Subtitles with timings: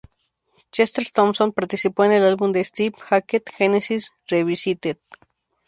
[0.71, 4.97] Chester Thompson participó en el álbum de Steve Hackett, "Genesis revisited".